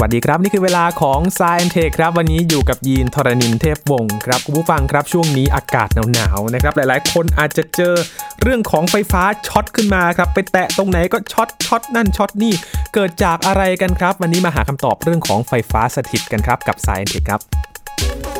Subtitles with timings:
[0.00, 7.94] สวัสดีครับ นี่คือเวลาของ Sci and Tech ครับ วันนี้อยู่กับยีนทรณินเทพวงศ์ครับคุณผู้ฟังครับช่วงนี้อากาศหนาวๆนะครับหลายๆ คนอาจจะเจอ
[8.42, 12.52] เรื่องของไฟฟ้าช็อตขึ้นมาครับไปแตะตรงไหนก็ช็อตช็อตนั่นช็อตนี่
[12.94, 18.37] เกิดจากอะไรกันครับ วันนี้มาหาคำตอบเรื่องของไฟฟ้าสถิตกันครับกับ Sci and Tech ครับ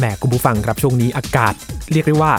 [0.00, 1.54] แหมคุณผู้ฟังครับช่วงนี้อากาศ
[1.92, 2.32] เรียกได้ว่า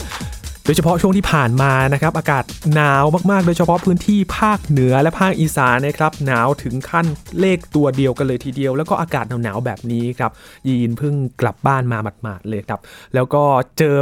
[0.65, 2.43] โดยเฉพาะช่วงที่ผ่านมานะครับอากาศ
[2.73, 7.05] หนาวมากๆ โดยเฉพาะพื้นที่ภาคเหนือและภาคอีสานนะครับหนาวถึงขั้น
[7.39, 10.31] เลขตัวเดียวกันเลยทีเดียว แล้วก็อากาศหนาวๆแบบนี้ครับ
[10.67, 12.79] ยีนเพิ่งกลับบ้านมาหมาดๆเลยครับ
[13.13, 13.43] แล้วก็
[13.77, 13.97] เจอ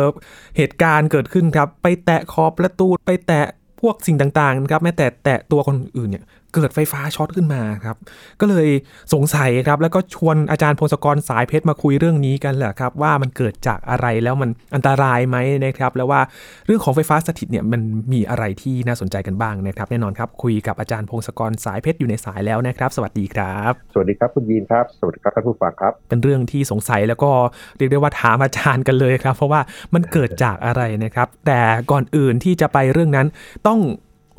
[0.57, 3.45] เหตุการณ์เกิดขึ้นครับไปแตะขอบประตูไปแตะ
[3.81, 7.95] พวกสิ่งต่างๆนะครับแม้แต่แตะตัวคนอื่นเนี่ย เกิดไฟฟ้าช็อตขึ้นมาครับ
[8.41, 8.67] ก็เลย
[9.13, 16.21] สงสัยครับ แล้วก็ชวนอาจารย์พงศกรสายเพชรมาคุยเรื่องนี้กันแหละครับ ว่ามันเกิดจากอะไรแล้วมันอันตรายไหมนะครับ แล้วว่า
[16.65, 17.81] เรื่องของไฟฟ้าสถิตเนี่ยมัน
[18.13, 27.31] มีอะไรที่น่าสนใจกันบ้างนะครับ แน่นอนครับคุยกับอาจารย์พงศกรสายเพชรอยู่ในสายแล้วนะครับ สวัสดีครับ สวัสดีครับคุณยีนครับ สวัสดีครับท่านผู้ฟังครับ เป็นเรื่องที่สงสัยแล้วก็
[27.77, 29.61] เรียกได้ว่าถามอาจารย์กันเลยครับ เพราะว่า
[29.93, 31.59] มันเกิดจากอะไรนะครับ แต่
[31.91, 33.27] ก่อนอื่นที่จะไปเรื่องนั้น
[33.67, 33.79] ต้อง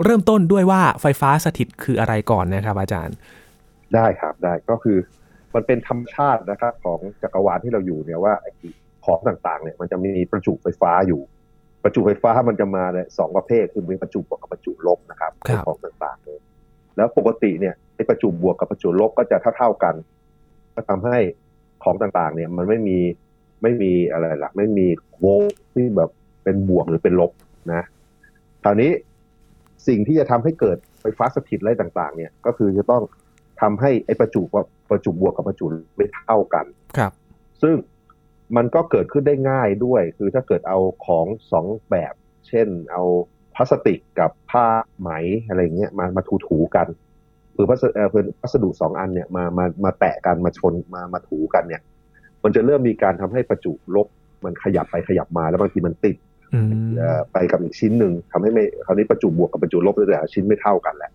[0.04, 3.16] เริ่มต้นด้วยว่าไฟฟ้าสถิตคืออะไรก่อนนะครับ อาจารย์
[3.94, 4.98] ได้ครับได้ก็คือ
[5.54, 8.50] มันเป็นธรรมชาตินะครับ ของจักรวาลที่เราอยู่เนี่ยว่าไอ้
[9.04, 11.20] ของต่างๆเนี่ยมันจะมีประจุไฟฟ้าอยู่
[11.82, 16.38] ประจุไฟฟ้ามันจะมาเนี่ยสองประเภทคือมีประจุบวกกับประจุลบนะครับครับของต่างๆเลย
[16.96, 19.94] แล้วปกติเนี่ยไอ้ประจุบวกกับประจุลบก็จะเท่าๆกัน
[20.74, 21.18] ก็ทำให้
[21.84, 22.98] ของต่างๆ เนี่ย มันไม่มี
[23.62, 24.86] ไม่มีอะไรล่ะไม่มี
[25.20, 26.10] โวลต์ที่แบบ
[26.44, 27.32] เป็นบวกหรือเป็นลบ
[27.72, 27.82] นะ
[28.64, 28.90] คราวนี้
[29.86, 33.02] สิ่งที่จะทำให้เกิดไฟฟ้าสถิตอะไรต่างๆ เนี่ยก็คือจะต้อง
[33.60, 36.66] ทำให้ไอ้ประจุกับประจุบวกกับประจุไม่เท่ากัน
[36.98, 37.12] ครับ
[37.62, 37.74] ซึ่ง
[38.56, 42.14] มันก็เกิดขึ้นได้ง่ายด้วย คือถ้าเกิดเอาของสองแบบ
[42.48, 43.02] เช่นเอา
[43.54, 44.66] พลาสติกกับผ้า
[45.00, 45.10] ไหม
[45.48, 46.86] อะไรเงี้ยมามาถูถูๆกัน
[47.56, 51.82] คือพัสเอ่อคือพัสดุสองอันเนี่ยมามามาแตะกันมาชนมามาถูกันเนี่ย
[52.42, 54.06] มันจะเริ่มมีการทำให้ประจุลบ
[54.44, 56.29] มันขยับไปขยับมาแล้วบางทีมันติดอืมเอ่อ
[57.32, 61.12] ไปกับอีกชิ้นหนึ่งทำให้ไม่คราวนี้ประจุบวกกับประจุลบแต่ละชิ้นไม่เท่ากันแหละ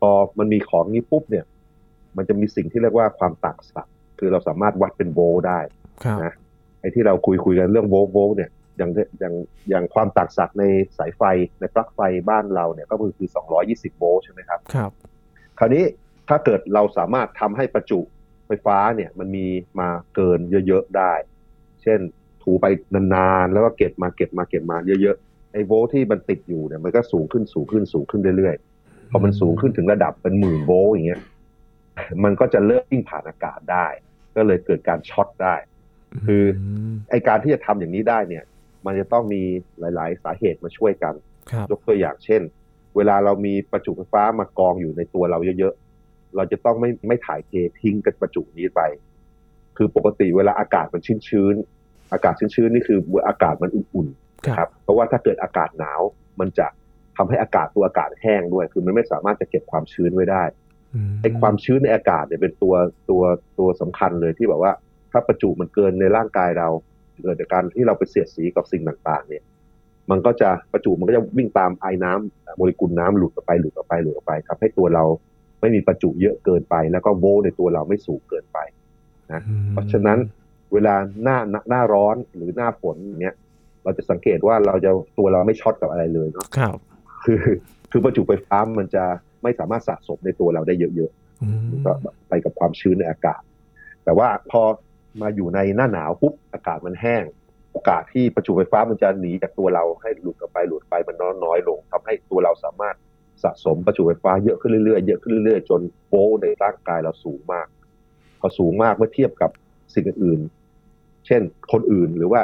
[0.00, 1.44] พอมันมีของนี้ปุ๊บเนี่ย
[2.16, 5.60] มันจะมีสิ่งที่เรียกว่าความต่างศักย์คือเราสามารถวัดเป็นโวลต์ได้
[6.04, 6.32] ครับนะ
[6.80, 9.34] ไอ้ที่เราคุยคุยกันเรื่องโวลต์โวลต์เนี่ยอย่างอย่าง
[9.70, 10.64] อย่างความต่างศักย์ใน
[10.98, 11.22] สายไฟ
[11.60, 13.28] ในปลั๊กไฟบ้านเราเนี่ยก็คือคือ
[13.64, 14.90] 220 โวลต์ใช่ไหมครับครับ
[15.58, 15.84] คราวนี้
[16.28, 18.00] ถ้าเกิดเราสามารถทำให้ประจุ
[18.46, 19.46] ไฟฟ้าเนี่ยมันมี
[19.80, 21.12] มาเกินเยอะๆได้
[21.82, 22.00] เช่น
[22.50, 31.22] ถูไปนานๆ แล้วก็เก็บมาเก็บมาเก็บมาเยอะๆไอ้โวลต์ที่มันติดอยู่เนี่ยมันก็สูงขึ้นสูงขึ้นสูงขึ้นเรื่อยๆพอมันสูงขึ้นถึงระดับเป็นหมื่นโวลต์อย่างเงี้ย
[32.24, 33.86] มันก็จะเริ่มวิ่งผ่านอากาศได้
[34.36, 35.54] ก็เลยเกิดการช็อตได้
[36.26, 36.44] คือ
[36.90, 38.44] มไอการที่จะทำอย่างนี้ได้เนี่ย
[38.86, 39.42] มันจะต้องมี
[39.80, 41.14] หลาย ๆ สาเหตุมาช่วยกัน
[41.50, 42.42] ครับยกตัวอย่างเช่น
[42.96, 48.80] เวลาเรามีประจุไฟฟ้ามากองอยู่ในตัวเราเยอะๆเราจะต้องไม่ไม่ถ่ายเททิ้งกับประจุนี้ไป
[49.76, 51.79] คือปกติเวลาอากาศมันชื้นๆ
[52.12, 52.98] อากาศชื้นๆนี่คือ
[53.28, 56.00] อากาศมันอุ่นๆคนะครัรับบเพราะว่าถ้าเกิดอากาศหนาว
[56.40, 56.66] มันจะ
[57.16, 60.42] ทำให้อากาศตัวอากาศแห้งด้วย คือมันไม่สามารถจะเก็บความชื้นไว้ได้
[61.22, 62.74] ไอ้ความชื้นในอากาศเนี่ยเป็นตัว
[63.10, 63.22] ตัว
[63.58, 64.72] ตัวสำคัญเลยที่แบบว่า
[65.12, 66.68] ถ้าประจุมันเกินในร่างกายเรา
[67.22, 69.42] เกิดจากการที่เราไปเสียดสีกับสิ่งต่างๆ เนี่ย
[70.10, 75.04] มันก็จะประจุมันก็จะวิ่งตามไอ้น้ำโมเลกุลน้ำหลุดออกไปหลุดออกไปหลุดออกไปทำให้ตัวเรา
[75.60, 78.58] ไม่มีประจุเยอะเกินไป แล้วก็โวลต์ในตัวเราไม่สูงเกินไป
[79.30, 79.42] อืม
[79.72, 80.18] เพราะฉะนั้น
[80.72, 83.36] เวลาหน้าหน้าหน้าร้อนหรือหน้าฝนอย่างเงี้ย
[83.84, 86.76] เราจะสังเกตว่าเราจะตัวเราไม่ช็อตกับอะไรเลยเนาะครับ
[87.24, 87.40] คือ
[87.90, 89.04] คือประจุไฟฟ้ามันจะ
[89.42, 91.92] ไม่สามารถสะสมในตัวเราได้เยอะๆอืมก็
[92.28, 93.42] ไปกับความชื้นในอากาศ
[94.04, 94.62] แต่ว่าพอ
[95.22, 97.22] มาอยู่ในหน้าหนาวปุ๊บอากาศมันแห้ง
[97.72, 102.96] โอกาสที่ประจุไฟฟ้ามันจะหนีจากตัวเราให้หลุดออกไปหลุดไปมันน้อยน้อยลงทำให้ตัวเราสามารถ
[103.42, 107.66] สะสมประจุไฟฟ้าเยอะขึ้นเรื่อยๆเยอะขึ้นเรื่อยๆจนโวลต์ในร่างกายเราสูงมาก
[108.40, 109.50] พอสูงมากเมื่อเทียบกับ
[109.94, 111.42] สิ่งอื่นๆเช่น
[111.72, 112.40] คนอื่นหรือว่า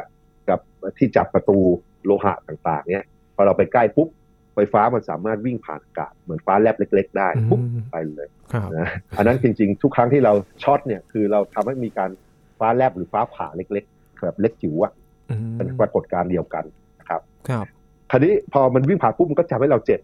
[0.48, 0.60] กับ
[0.98, 1.58] ที่จับประตู
[2.04, 3.04] โลหะต่างๆ เนี่ย
[3.34, 4.08] พอเราไปใกล้ปุ๊บ
[4.54, 12.10] ไฟฟ้ามันสามารถวิ่งผ่านอากาศเหมือนฟ้าแลบเล็ก ๆ ได้ปุ๊บอืมไปเลยครับนะอันนั้นจริง ๆ ทุกครั้งที่เราช็อตเนี่ยคือเราทำให้มีการ
[12.58, 14.92] ฟ้าแลบหรือฟ้าผ่าเล็กๆแบบเล็กจิ๋วอะ
[15.30, 16.64] อืมเป็นปรากฏการณ์เดียวกัน
[17.00, 17.66] นะครับ ครับ
[18.10, 20.00] คราวนี้พอมันวิ่งผ่านปุ๊บมันก็จะให้เราเจ็บ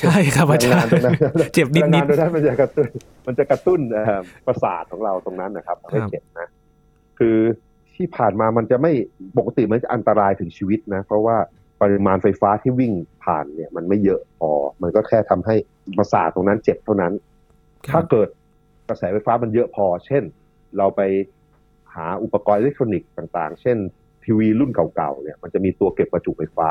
[0.00, 2.88] ใช่ครับอาจารย์พลังงนตรงนั้นเจ็บนิดพลังนิงาดนตรงนั้นมันจะกระตุ้น
[3.26, 6.48] มันจะกระตุ้นเอ่อประสาทของเราตรงนั้นนะครับทำให้ครับเจ็บนะ
[7.18, 7.36] คือ
[7.98, 8.92] ที่ผ่านมามันจะไม่
[9.38, 11.36] ปกติมันจะอันตรายถึงชีวิตนะ เพราะว่า
[11.82, 12.92] ปริมาณไฟฟ้าที่วิ่ง
[13.24, 14.50] ผ่านเนี่ย มันไม่เยอะพอ
[14.82, 15.54] มันก็แค่ทำให้
[15.98, 17.12] ประสาทตรงนั้นเจ็บเท่านั้น
[17.86, 18.28] ครัถ้าบเกิด
[18.88, 20.22] กระแสไฟฟ้ามันเยอะพอ เช่น
[20.78, 23.76] เราไปาอุปกรณ์อิเล็กทรอนิกส์ต่างๆ เช่น
[24.24, 26.70] ทีวีรุ่นเก่าๆเนี่ย มันจะมีตัวเก็บประจุไฟฟ้า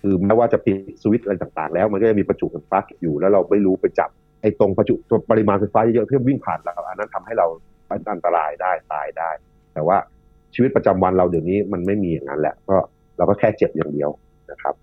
[0.00, 4.10] คือแม้ว่าจะปิดสวิตช์อะไรต่างๆ แล้วมันก็จะมีประจุไฟฟ้าเก็บอยู่ แล้วเราไม่รู้ไปจับ
[4.42, 7.46] ไอ้ตรงประจุตัวปริมาณไฟฟ้าเยอะๆที่วิ่งผ่านเราอันนั้นทำให้เรา
[8.12, 9.30] อันตรายได้ตายได้
[9.74, 9.96] แต่ว่า
[10.54, 12.76] ชีวิตประจำวันเราเดี๋ยวนี้มันไม่มีอย่างนั้นแหละก็
[13.16, 14.10] เราก็แค่เจ็บอย่างเดียว
[14.50, 14.74] นะครับ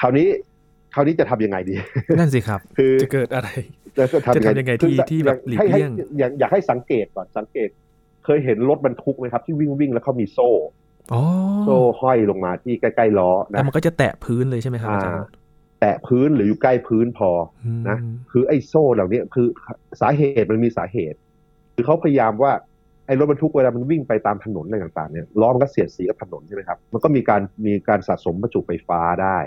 [0.00, 0.28] คราวนี้
[0.94, 1.74] คราวนี้จะทำยังไงดี
[2.18, 3.48] นั่นสิครับ คือจะเกิดอะไร
[3.96, 7.68] จะจะทำยังไงที่คือที่แบบหลีกให้ให้เลี่ยงอยากอยากให้สังเกตก่อนสังเกต
[8.24, 10.48] เคยเห็นรถบรรทุกไหมครับ ที่วิ่งวิ่งแล้วเขามีโซ่
[11.12, 11.22] อ๋อ
[11.64, 15.24] โซ่ห้อยลงมาที่ใกล้ๆล้อแล้วนะมันก็จะแตะพื้นเลยใช่ไหมครับอาจารย์
[15.80, 17.30] แตะพื้นหรืออยู่ใกล้พื้นพอ
[17.64, 17.98] อืมนะ
[18.30, 19.46] คือไอ้โซ่เหล่านี้คือ
[20.00, 21.18] สาเหตุมันมีสาเหตุ
[21.74, 29.38] คือเขาพยายามว่าไอ้รถบรรทุกเวลามันวิ่งไปตามถนนอะไรต่างๆเนี่ยล้อมันก็เสียดสีกับถนนใช่ไหมครับมันก็มีการมีการสะสมประจุไฟฟ้าได้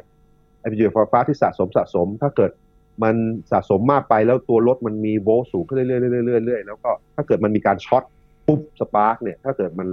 [0.59, 2.51] ไอ้ประจุไฟฟ้าที่สะสมสะสม ถ้าเกิด
[3.03, 3.15] มัน
[3.51, 8.03] สะสมมากไปแล้วตัวรถมันมีโวลต์สูงขึ้นเรื่อยๆเรื่อยๆเรื่อยๆแล้วก็ถ้าเกิดมันมีการช็อต
[8.47, 9.89] ปุ๊บสปาร์กเนี่ยถ้าเกิดมัน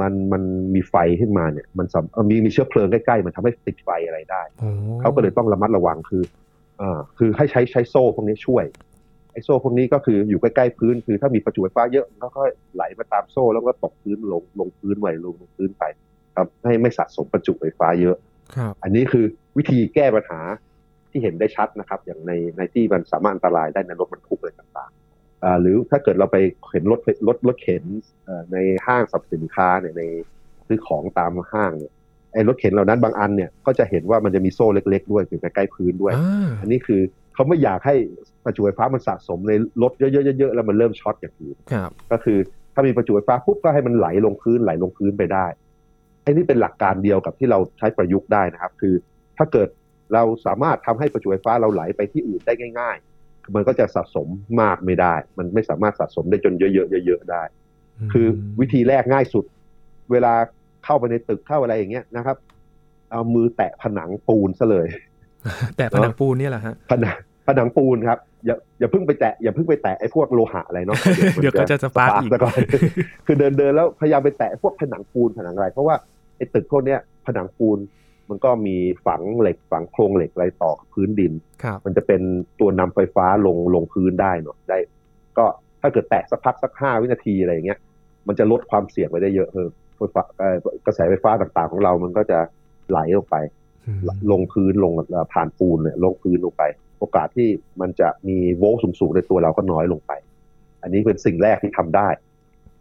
[0.00, 0.42] มันมัน
[0.74, 4.68] มีไฟขึ้นมาเนี่ยมันสามเอ่อมีมีเชื้อเพลิงใกล้ๆมันทำให้ติดไฟอะไรได้โอ้
[5.00, 6.22] เขาก็เลยต้องระมัดระวังคือ
[6.80, 8.64] อ่าคือให้ใช้ใช้โซ่พวกนี้ช่วย
[9.32, 15.84] ไอ้โซ่พวกนี้ก็คืออยู่ใกล้ๆพื้นคือถ้ามีประจุไฟฟ้าเยอะมันก็ค่อยไหลมาตามโซ่แล้วก็ตกพื้นลงลงพื้นไหวลงลงพื้นไป
[16.36, 18.16] ครับให้ไม่สะสมประจุไฟฟ้าเยอะ
[18.56, 19.24] ครับอันนี้คือ
[19.56, 20.40] วิธีแก้ปัญหา
[21.10, 26.36] ที่เห็นได้ชัดนะครับ อย่างในในที่มันสามารถอันตรายได้ในรถบรรทุกอะไรต่างๆอ่าหรือถ้าเกิดเราไป
[26.70, 27.84] เห็นรถรถรถเข็น
[28.24, 28.56] เอ่อใน
[28.86, 30.02] ห้างสรรพสินค้าเนี่ยใน
[30.66, 31.92] ซื้อของตามห้างเนี่ย
[32.32, 37.00] ไอ้รถเข็นเหล่านั้นบางอันเนี่ยก็จะเห็นว่ามันจะมีโซ่เล็ก ๆ ด้วยอยู่ใกล้ๆพื้นด้วยอ่าอันนี้คือ
[37.34, 37.94] เขาไม่อยากให้
[38.44, 39.52] ประจุไฟฟ้ามันสะสมใน
[39.82, 42.38] รถเยอะๆๆๆแล้วมันเริ่มช็อตอย่างอื่นครับก็คือ
[42.74, 45.46] ถ้ามีประจุไฟฟ้าปุ๊บก็ให้มันไหลลงพื้นไหลลงพื้นไปได้
[46.22, 48.94] ไอ้นี่เป็นหลักการเดียวกับที่เราใช้ประยุกต์ได้นะครับ คือ
[49.38, 49.68] ถ้าเกิด
[50.14, 54.28] เราสามารถทำให้ประจุไฟฟ้าเราไหลไปที่อื่นได้ง่าย ๆ มันก็จะสะสม
[54.60, 57.42] มากไม่ได้ มันไม่สามารถสะสมได้จนเยอะๆเยอะๆได้
[58.12, 58.26] คือ
[58.60, 59.44] วิธีแรกง่ายสุด
[60.12, 60.34] เวลา
[60.84, 62.36] เข้าไปในตึกเข้าอะไรอย่างเงี้ยนะครับ
[63.10, 64.86] เอามือแตะผนังปูนซะเลย
[65.76, 67.16] แต่ผนังปูนเนี่ยแหละฮะผนัง
[67.46, 70.98] ผนังปูนครับอย่าอย่าเพิ่งไปแตะอย่าเพิ่งไปแตะไอ้พวกโลหะอะไรเนาะ
[71.42, 72.54] เดี๋ยวก็จะสปาร์กอีกซะก่อน
[73.26, 75.94] คือเดินเดินแล้วพยายามไปแตะพวกผนังปูนผนังอะไร เพราะว่า
[76.36, 77.78] ไอ้ตึกพวกเนี้ยผนังปูน
[78.30, 82.20] มันก็มีฝังเหล็กฝังโครงเหล็กอะไรต่อกับพื้นดินครับมันจะเป็น
[82.60, 84.78] ตัวนำไฟฟ้าลงลงพื้นได้เนาะได้
[85.38, 85.44] ก็
[85.80, 87.78] ถ้าเกิดแตะสักพักสักห้าวินาทีอะไรอย่างเงี้ย
[88.28, 90.56] มันจะลดความเสี่ยงไปได้เยอะเออไฟฟ้าเอ่อ
[90.86, 92.38] กระแสไฟฟ้าต่างๆของเรามันก็จะ
[92.90, 93.61] ไหลลงไปอืม
[94.32, 96.62] ลงพื้นลงเอ่อผ่านปูนเนี่ยลงพื้นลงไป
[96.98, 97.48] โอกาสที่
[97.80, 100.12] มันจะมีโวลต์สูงๆในตัวเราก็น้อยลงไป
[100.82, 102.08] อันนี้เป็นสิ่งแรกที่ทำได้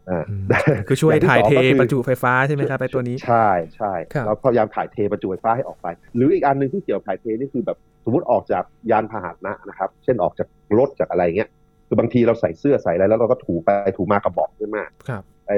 [0.09, 0.45] อ่าอืม
[0.87, 11.49] คือช่วยอย่างที่ถ่ายสองเทก็คือประจุไฟฟ้าใช่ไหมครับไอ้ตัวนี้ใช่ใช่ครับเราพยายามถ่ายเทประจุไฟฟ้าให้ออกไป หรืออีกอันหนึ่งที่เกี่ยวกับถ่ายเทนี่คือแบบสมมติออกจากยานพาหนะนะครับ เช่นออกจากรถจากอะไรเงี้ย
[11.87, 15.53] คือบางทีเราใส่เสื้อใส่อะไรแล้วเราก็ถูไปถูมากระบอกขึ้นมาครับไอ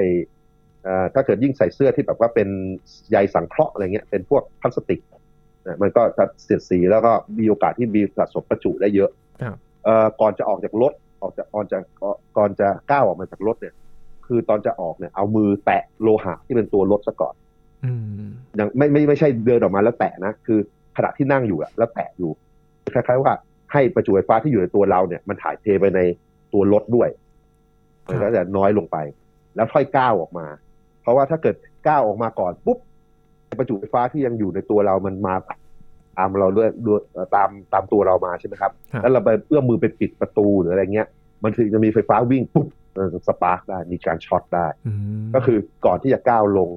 [0.84, 2.48] เอ่อถ้าเกิดยิ่งใส่เสื้อที่แบบว่าเป็น
[3.10, 5.13] ใยสังเคราะห์อะไรเงี้ยเป็นพวกพลาสติกนะ
[5.82, 9.10] มันก็จะเสียดสีแล้วก็มีโอกาสที่มีสะสมประจุได้เยอะ
[9.42, 11.78] ครับเอ่อก่อนจะออกจากรถออกจากก่อนจะ
[12.36, 13.74] ก่อนจะก้าวออกมาจากรถเนี่ย
[14.26, 17.34] คือตอนจะออกเนี่ย เอามือแตะโลหะที่เป็นตัวรถซะก่อน
[17.84, 17.92] อื
[18.26, 18.28] ม
[18.58, 20.58] ยังไม่ไม่ไม่ใช่เดินออกมาแล้วแตะนะคือ
[20.96, 22.30] ขณะที่นั่งอยู่อะแล้วแตะอยู่
[22.94, 23.32] คล้ายๆว่า
[23.72, 26.00] ให้ประจุไฟฟ้าที่อยู่ในตัวเราเนี่ย มันถ่ายเทไปใน
[26.52, 27.08] ตัวรถด้วย
[28.06, 28.96] มันก็จะน้อยลงไป
[29.54, 30.46] แล้วค่อยก้าวออกมา
[31.02, 31.56] เพราะว่าถ้าเกิด
[31.88, 32.78] ก้าวออกมาก่อนปุ๊บ
[33.58, 35.34] ประจุไฟฟ้าที่ยังอยู่ในตัวเรามันมา
[36.18, 41.08] ตามเราด้วยด้วยเอ่อตามตามตัวเรามาใช่ไหมครับครับ แล้วเราไปเอื้อมมือไปปิดประตูหรืออะไรเงี้ย
[41.42, 44.92] มันถึงจะมีไฟฟ้าวิ่งปุ๊บเออสปาร์กได้มีการช็อตได้อื
[45.22, 46.68] มก็คือก่อนที่จะก้าวลง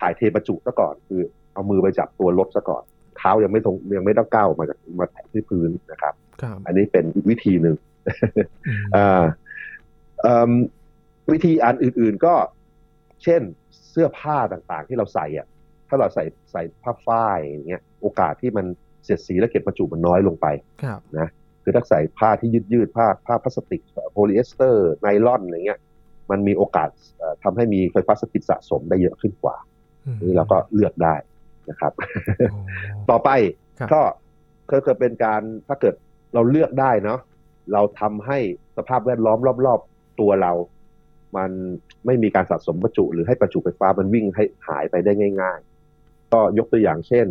[0.00, 1.20] ถ่ายเทประจุซะก่อน คือ
[1.52, 2.82] เอามือไปจับตัวรถซะก่อน
[3.16, 7.76] เท้ายังไม่ลงยังไม่ต้องก้าวออกมาจากมาแตะที่พื้นนะครับครับอันนี้เป็นอีกวิธีหนึ่ง
[8.68, 9.24] อืมอ่า
[10.22, 10.50] เอิ่ม
[11.32, 12.34] วิธีอันอื่น ๆก็
[13.24, 13.42] เช่น
[13.90, 15.46] เสื้อผ้าต่างๆ ที่เราใส่อะ
[15.88, 18.66] ถ้าเราใส่ใส่ผ้าฝ้ายอย่างเงี้ย โอกาสที่มัน
[19.04, 20.46] เสียดสีและเก็บประจุมันน้อยลงไป
[20.82, 21.00] ครับ
[21.62, 23.80] คือถ้าใส่ผ้าที่ยืดยืดๆผ้าผ้าพลาสติก
[24.12, 25.80] โพลีเอสเตอร์ไนลอนอะไรเงี้ย
[26.30, 29.56] มันมีโอกาสเอ่อทำให้มีไฟฟ้าสถิตสะสมได้เยอะขึ้นกว่า
[30.06, 31.14] อืมนี่เราก็เลือกได้
[31.70, 31.92] นะครับ
[32.50, 32.58] โอ้
[33.10, 33.30] ต่อไป
[33.78, 34.02] ครับก็
[34.70, 35.94] ก็จะเป็นการถ้าเกิด
[36.34, 37.20] เราเลือกได้เนาะ
[37.72, 38.38] เราทำให้
[38.76, 40.52] สภาพแวดล้อมรอบ ๆ ตัวเรา
[41.36, 41.50] มัน
[42.06, 45.58] ไม่มีการสะสมประจุ หรือให้ประจุไฟฟ้ามันวิ่งให้หายไปได้ง่าย
[45.96, 47.26] ๆ ก็ยกตัวอย่างเช่น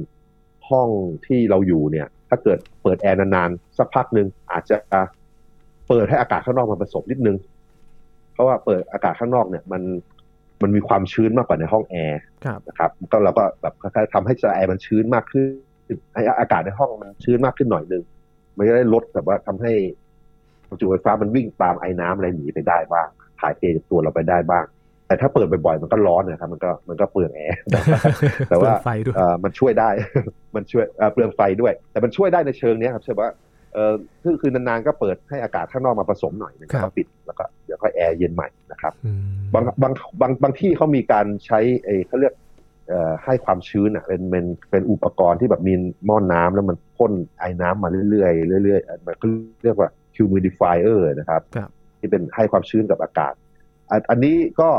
[0.69, 0.89] ห้อง
[1.25, 4.77] ที่เราอยู่เนี่ย ถ้าเกิดเปิดแอร์นานๆสักพักหนึ่งอาจจะ
[5.87, 7.37] เปิดให้อากาศข้างนอกมันผสมนิดนึง
[8.33, 9.81] เพราะว่าเปิดอากาศข้างนอกเนี่ยมัน
[10.61, 15.47] มันมีความชื้นมากกว่าในห้องแอร์ครับนะครับก็เราก็แบบคล้ายๆทำให้แอร์มันชื้นมากขึ้น
[16.15, 18.03] ให้อากาศในห้องมันชื้นมากขึ้นหน่อยนึง
[18.57, 19.73] มันจะได้ลดแบบว่าทำให้
[20.69, 23.07] ประจุไฟฟ้ามันวิ่งตามไอ้น้ำอะไรหนีไปได้บ้าง
[23.39, 24.65] ถ่ายเทจากตัวเราไปได้บ้าง
[25.13, 27.57] แต่แต่ถ้าเปิดบ่อยๆ มันก็ร้อนนะครับ มันก็มันก็เปลืองแอร์
[28.49, 29.89] แต่ว่าไฟด้วยเอ่อมันช่วยได้
[30.55, 33.29] มันช่วยเอ่อเปลืองไฟด้วย แต่มันช่วยได้ในเชิงเนี้ยครับใช่ว่า
[33.73, 33.93] เออ
[34.23, 39.21] คือคือนานๆก็เปิดให้อากาศข้างนอกมาผสมหน่อยนึงครัแล้วบก็ปิดแล้วก็เดี๋ยวก็แอร์เย็นใหม่นะครับอืม
[39.53, 42.33] บางบางบางบางที่เขามีการใช้ไอ้เขาเรียก
[42.89, 45.73] เอ่อให้ความชื้นอะเป็นเป็นเป็นอุปกรณ์ที่แบบมี
[46.05, 48.27] หม้อนน้ำแล้วมันพ่นไอ้น้ำมาเรื่อ
[48.59, 49.25] ยๆเรื่อยๆมันก็
[49.63, 53.33] เรียกว่า humidifier นะครับครับที่เป็นให้ความชื้นกับอากาศ
[53.91, 54.69] อันอันนี้ก็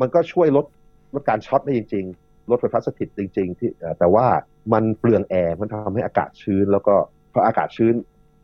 [0.00, 0.66] มันก็ช่วยลด
[1.14, 4.26] ลดการช็อตได้จริง ๆ ลดไฟฟ้าสถิตจริง ๆ ที่เอ่อแต่ว่า
[4.72, 6.94] มันเปลืองแอร์มันทำให้อากาศชื้น แล้วก็
[7.32, 7.94] พออากาศชื้น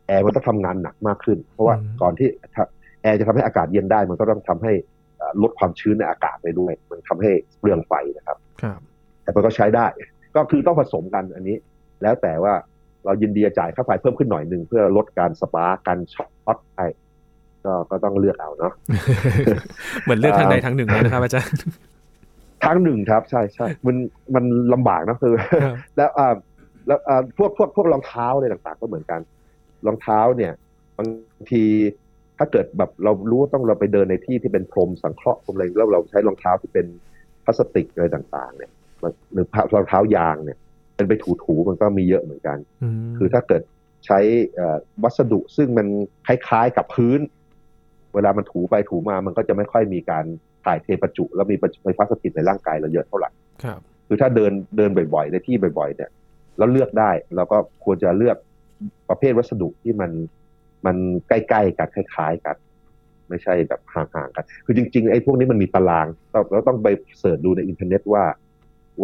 [0.07, 2.63] แอร์มันต้องทำงานหนักมากขึ้น เพราะว่าอืมก่อนที่ถ้า
[3.01, 4.73] แอร์จะทำให้อากาศเย็นได้ มันก็ต้องทำให้
[5.17, 8.79] เอ่อลดความชื้นในอากาศไปด้วย มันทำให้เปลืองไฟนะครับครับ
[9.23, 9.85] แต่มันก็ใช้ได้
[10.35, 11.57] ก็คือต้องผสมกันอันนี้
[12.01, 12.53] แล้วแต่ว่า
[13.05, 16.79] เรายินดีจะจ่ายค่าไฟเพิ่มขึ้นหน่อยหนึ่งเพื่อลดการสปาร์กการช็อตไป
[17.65, 18.73] ก็ก็ต้องเลือกเอาเนาะ
[20.03, 21.57] เหมือนเลือกทางใดทางหนึ่งเลยนะครับอาจารย์
[22.65, 23.95] ทางหนึ่งครับ ใช่ใช่มัน
[24.35, 24.43] มัน
[24.73, 26.33] ลำบากนะคือครับแล้วอ่า
[26.87, 29.19] แล้วอ่าพวกพวกพวกรองเท้าอะไรต่าง ๆ ก็เหมือนกัน
[29.85, 30.53] รองเท้าเนี่ย
[30.97, 31.07] บาง
[31.51, 31.63] ที
[32.37, 36.85] ถ้าเกิดแบบเรารู้ว่าต้องเราไปเดินในที่ที่เป็นพรมสังเคราะห์พรมอะไรแล้วเราใช้รองเท้าที่เป็น
[37.43, 40.57] พลาสติกอะไรต่าง ๆ เนี่ยมันหรือรองเท้ายางเนี่ย
[40.95, 42.57] เป็นไปถูๆมันก็มีเยอะเหมือนกัน
[43.05, 43.61] มคือถ้าเกิด
[44.05, 44.19] ใช้
[44.55, 45.87] เอ่อวัสดุซึ่งมัน
[46.27, 47.19] คล้ายๆกับพื้น
[48.15, 50.25] เวลามันถูไปถูมามันก็จะไม่ค่อยมีการ
[50.65, 53.29] ถ่ายเทประจุ แล้วมีไฟฟ้าสถิตในร่างกายเราเยอะเท่าไหร่
[53.63, 56.09] ครับ คือถ้าเดินเดินบ่อยๆในที่บ่อย ๆ เนี่ย
[56.57, 58.37] แล้วเลือกได้เราก็ควรจะเลือก
[59.09, 60.11] ประเภทวัสดุที่มัน
[60.85, 60.95] มัน
[61.27, 62.55] ใกล้ๆกันคล้ายๆกัน
[63.29, 66.87] ไม่ใช่แบบห่างๆกัน คือจริงๆไอ้พวกนี้มันมีตารางเราเราต้องไป
[67.19, 68.23] search ดูในอินเทอร์เน็ตว่า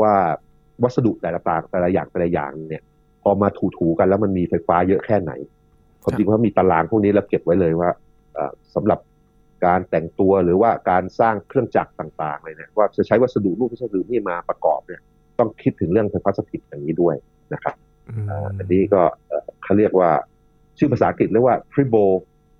[0.01, 0.13] ว่า
[0.83, 2.83] วัสดุแต่ละต่างแต่ละอย่างแต่ละอย่างเนี่ย
[3.23, 5.31] พอมาถูๆกันแล้วมันมีไฟฟ้าเยอะแค่ไหน
[6.03, 8.10] ความจริงว่ามีตารางพวกนี้แล้วเก็บไว้เลยว่าเอ่อ
[8.75, 8.99] สำหรับ
[9.65, 15.01] การแต่งตัวหรือว่าการสร้างเครื่องจักรต่างๆเลยเนี่ยว่าจะใช้วัสดุรูปวัสดุนี่มาประกอบเนี่ย
[15.39, 17.15] ต้องคิดถึงเรื่องไฟฟ้าสถิตอย่างนี้ด้วย
[17.53, 17.75] นะครับ
[18.09, 20.09] อืมอ่าอันนี้ก็เอ่อเขาเรียกว่า
[20.77, 22.03] ชื่อภาษาอังกฤษเรียกว่า Tribo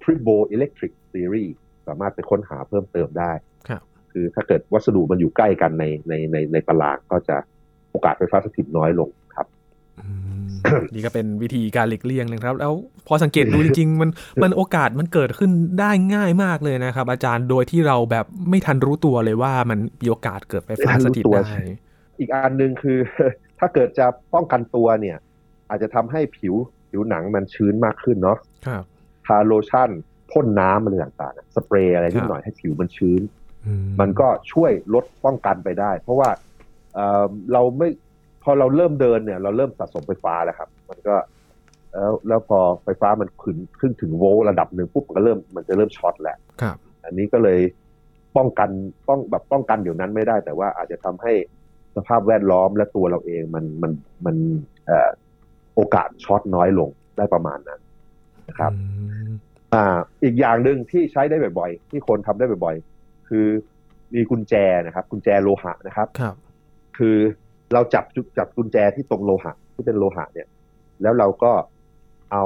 [0.04, 1.46] Tribo Electric Theory
[1.88, 3.32] สามารถไปค้นหาเพิ่มเติมได้
[3.70, 7.38] ครับคือถ้าเกิดวัสดุมันอยู่ใกล้กันในในในในตารางก็จะ
[7.92, 9.48] โอกาสไฟฟ้าสถิตน้อยลงครับ
[10.00, 10.31] อืม
[10.94, 12.74] นี่ก็เป็นวิธีการหลีกเลี่ยงนะครับ แล้ว
[13.08, 14.10] พอสังเกตดูจริงๆมัน
[14.44, 21.58] มันโอกาสมันเกิดขึ้นได้ง่ายมากเลยนะครับ อาจารย์โดยที่เราแบบไม่ทันรู้ตัวเลยว่ามันมีโอกาสเกิดไฟฟ้าสถิตไม่ทันรู้ตัวได้
[22.20, 22.98] อีกอันหนึ่งคือ
[23.60, 25.18] ถ้าเกิดจะป้องกันตัวเนี่ย
[25.70, 26.56] อาจจะทำให้ผิว
[26.90, 28.38] ผิวหนังมันชื้นมากขึ้นเนาะ
[28.68, 28.84] ครับ
[29.26, 29.90] ทาโลชั่น
[30.32, 33.22] พ่นน้ำอะไรต่างๆ สเปรย์อะไรนิดหน่อยให้ผิวมันชื้น
[33.68, 36.30] อืมันก็ช่วยลดป้องกันไปได้ เพราะว่า
[36.94, 37.90] เอ่อเราไม่
[38.44, 41.16] พอเราเริ่มเดินเนี่ย เราเริ่มสะสมไฟฟ้าแล้วครับ มันก็
[41.94, 47.60] แล้วแล้วพอไฟฟ้ามันขึ้นขึ้นถึงโวลต์ระดับหนึ่งปุ๊บมันก็เริ่มมันจะเริ่มช็อตแหละครับ อันนี้ก็เลย
[48.38, 48.70] ป้องกัน
[49.08, 51.34] ป้องแบบป้องกันเดี๋ยวนั้นไม่ได้ แต่ว่าอาจจะทำให้
[51.96, 53.92] สภาพแวดล้อมและตัวเราเองมันมัน
[54.26, 54.36] มัน
[54.86, 55.10] เอ่อ
[55.76, 57.80] โอกาสช็อตน้อยลงได้ประมาณนั้น
[58.50, 58.82] นะครับอื
[59.30, 59.32] ม
[59.74, 59.86] อ่า
[60.24, 63.46] อีกอย่างหนึ่งที่ใช้ได้บ่อยๆ ที่คนทำได้บ่อยๆ คือ
[64.16, 64.54] มีกุญแจ
[64.86, 66.36] นะครับ กุญแจโลหะนะครับครับ
[66.98, 67.18] คือ
[67.74, 68.06] เราจับ
[68.38, 70.48] จับกุญแจที่ตรงโลหะที่เป็นโลหะเนี่ย
[71.02, 71.52] แล้วเราก็
[72.32, 72.46] เอา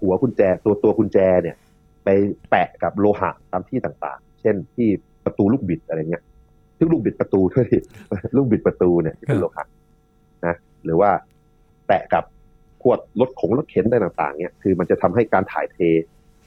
[0.00, 1.56] หัวกุญแจตัวตัวกุญแจเนี่ย
[2.04, 2.08] ไป
[2.50, 4.88] แปะกับโลหะตามที่ต่างๆ เช่นที่
[5.24, 6.24] ประตูลูกบิดอะไรเงี้ย
[6.78, 7.66] ซึ่งลูกบิดประตูด้วย
[8.36, 9.64] ลูกบิดประตูเนี่ยเป็นโลหะ
[10.46, 10.54] นะ
[10.84, 11.10] หรือว่า
[11.86, 12.24] แปะกับ
[12.82, 15.78] พวกรถของรถเข็นอะไรต่างๆเนี่ยคือมันจะทำให้การถ่ายเท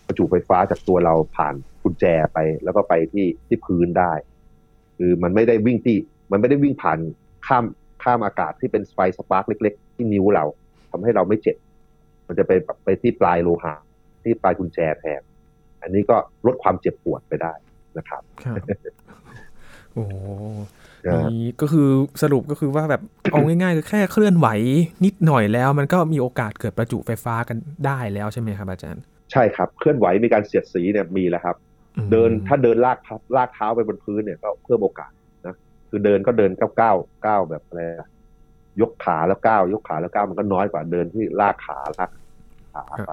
[0.07, 4.11] ประจุไฟฟ้าจากตัวเราผ่านกุญแจไป แล้วก็ไปที่ที่พื้นได้
[4.97, 5.97] คือมันไม่ได้วิ่งที่
[6.31, 6.99] มันไม่ได้วิ่งผ่าน
[7.51, 7.65] ข้าม
[8.03, 10.45] ข้ามอากาศที่เป็นไฟสปาร์กเล็ก ๆ ที่นิ้วเรา
[10.91, 11.57] ทำให้เราไม่เจ็บ
[12.27, 13.75] มันจะไปแบบไปที่ปลายโลหะ
[14.23, 15.21] ที่ปลายกุญแจแทน
[15.81, 17.53] อันนี้ก็ลดความเจ็บปวดไปได้
[17.97, 18.57] นะครับครับ
[19.93, 20.15] โอ้โห
[21.05, 21.87] นะนี่ก็คือ
[22.21, 24.47] สรุปก็คือว่าแบบเอาง่ายๆคือแค่เคลื่อนไหว
[25.05, 31.55] นิดหน่อยแล้ว มันก็มีโอกาสเกิดประจุไฟฟ้ากันได้แล้วใช่ไหมครับ อาจารย์ ใช่ครับ เคลื่อนไหวมีการเสียดสีเนี่ยมีแล้วครับ
[31.97, 35.20] อืมเดินถ้าเดินลากเท้าลากเท้าไปบนพื้นเนี่ยก็เพิ่มโอกาสนะ
[35.91, 38.09] คือเดินก็เดินก้าวก้าวก้าวแบบอะไรอะ
[38.81, 42.11] ยกขาแล้วก้าวยกขาแล้วก้าวมันก็น้อยกว่าเดินที่ลากขาลาก
[42.73, 43.11] ขาไป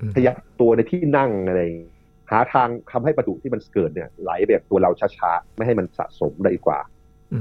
[0.00, 1.90] อืมขยับตัวในที่นั่งอะไรอย่างงี้
[2.30, 6.80] หาทางทำให้ประจุที่มันเกิดเนี่ย ไหลแบบตัวเราช้าๆไม่ให้มันสะสมได้ดีกว่า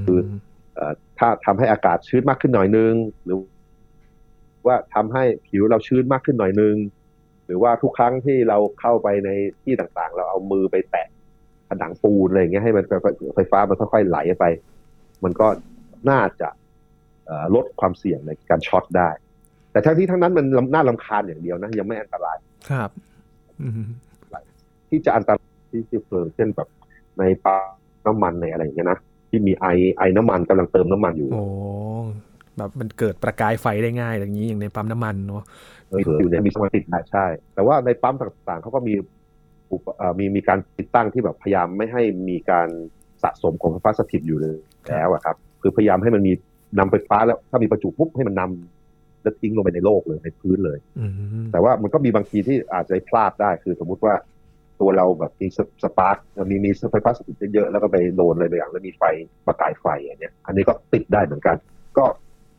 [0.06, 0.20] คือ
[0.76, 2.94] เอ่อถ้าทำให้อากาศชื้นมากขึ้นหน่อยนึง
[3.26, 3.40] หรือ
[4.68, 6.76] ว่าทำให้ผิวเราชื้นมากขึ้นหน่อยนึง
[7.46, 9.30] หรือว่าทุกครั้งที่เราเข้าไปใน
[9.64, 11.08] ที่ต่างๆ เราเอามือไปแตะ
[11.72, 12.86] ผนังปูนอะไรอย่างเงี้ยให้มัน
[13.36, 14.46] ไฟฟ้ามันค่อยๆไหลไป
[15.24, 15.48] มันก็
[16.10, 16.50] น่าจะ
[17.26, 19.10] เอ่อลดความเสี่ยงในการช็อตได้
[19.72, 22.38] แต่ทั้งที่ทั้งนั้นมันน่าลำคาญอย่างเดียวนะ ยังไม่อันตราย
[22.70, 22.90] ครับ
[23.62, 23.90] อืม
[24.90, 26.68] ที่จะอันตรายที่ที่เพลิงเช่นแบบ
[27.20, 27.58] ในป่า
[28.06, 29.00] น้ำมันในอะไรอย่างเงี้ยนะ
[29.30, 29.66] ที่มีไอ
[29.98, 31.44] ไอน้ำมันกำลังเติมน้ำมันอยู่โอ้
[32.58, 35.44] แบบมันเกิดประกายไฟได้ง่าย อย่างนี้อย่างในปั๊มน้ำมันเนาะ
[35.90, 39.21] เอออยู่ในมีสมาร์ทติดได้ใช่ แต่ว่าในปั๊มต่างๆเขาก็มีอุปเอ่อ
[40.20, 42.68] มีมีการติดตั้งที่แบบพยายามไม่ให้มีการ
[43.24, 44.58] สะสมของไฟฟ้าสถิตอยู่เลย
[44.90, 46.34] แล้วอะครับ คือพยายามให้มันมี
[46.80, 54.14] นำไฟฟ้าแล้วถ้ามีประจุปุ๊บให้มันนำแล้วทิ้งลงไปในโลกเลยในพื้นเลยอืมแต่ว่ามันก็มีบางทีที่อาจจะพลาดได้คือสมมุติว่า
[54.82, 55.48] ตัวเราแบบมี
[55.84, 56.18] สปาร์ก
[56.50, 59.04] มีมีไฟฟ้าสถิตเยอะๆแล้วก็ไปโดนอะไรบางอย่างแล้วมีไฟ
[59.48, 61.56] ประกายไฟอย่างเนี้ย อันนี้ก็ติดได้เหมือนกัน
[61.98, 62.06] ก็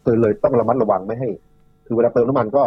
[0.05, 1.29] เลยเลยต้องระมัดระวังไม่ให้
[1.87, 2.63] คือเวลาเติมน้ำมันก็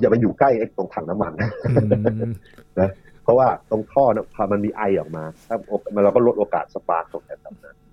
[0.00, 1.32] อย่าไปอยู่ใกล้ไอ้ตรงถังน้ำมัน
[1.70, 2.90] อืม
[3.26, 5.56] เพราะว่าตรงท่อเนี่ยพอมันมีไอออกมาถ้า
[5.94, 7.40] มันเราก็ลดโอกาสสปาร์กตรงนั้น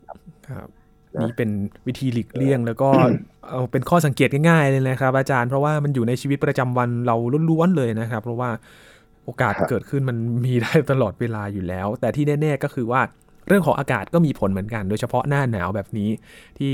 [0.07, 0.17] ครับ
[0.49, 0.67] ครับ
[1.15, 1.49] นะนี่เป็น
[1.87, 2.89] วิธีหลีกเลี่ยงแล้วก็
[3.49, 7.15] เอาเป็นข้อสังเกตง่ายๆเลยนะครับ อาจารย์เพราะว่ามันอยู่ในชีวิตประจำวันเรา
[7.49, 8.49] ล้วนๆเลยนะครับ เพราะว่า
[9.25, 13.01] โอกาสครับเกิดขึ้นมันมีได้ตลอดเวลาอยู่แล้ว แต่ที่แน่ๆก็คือว่า
[13.47, 16.09] เรื่องของอากาศก็มีผลเหมือนกัน โดยเฉพาะหน้าหนาวแบบนี้
[16.59, 16.73] ที่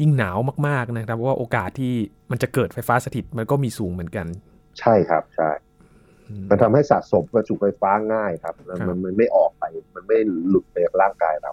[0.00, 0.36] ยิ่งหนาว
[0.68, 1.92] มากๆนะครับเพราะว่าโอกาสที่
[2.30, 4.26] มันจะเกิดไฟฟ้าสถิตมันก็มีสูงเหมือนกัน
[4.80, 5.75] ใช่ครับใช่อื
[6.42, 9.64] มมันทำให้สะสมประจุไฟฟ้าง่ายครับแล้วครัมันบมันไม่ออกไป
[9.96, 10.16] มันไม่
[10.48, 11.52] หลุดไปจากร่างกายเรา